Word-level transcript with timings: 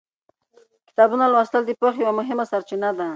کتابونه 0.89 1.25
لوستل 1.33 1.61
د 1.65 1.71
پوهې 1.79 2.01
یوه 2.03 2.13
مهمه 2.19 2.45
سرچینه 2.51 2.89
ده. 2.97 3.07